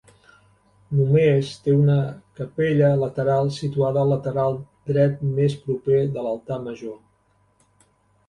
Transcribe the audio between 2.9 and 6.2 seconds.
lateral situada al lateral dret més proper